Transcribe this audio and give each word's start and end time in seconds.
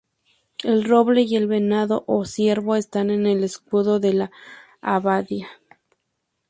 El 0.63 0.83
roble 0.83 1.21
y 1.21 1.35
el 1.35 1.45
venado 1.45 2.03
o 2.07 2.25
ciervo 2.25 2.75
están 2.75 3.11
en 3.11 3.27
el 3.27 3.43
escudo 3.43 3.99
de 3.99 4.13
la 4.13 4.31
abadía. 4.81 5.47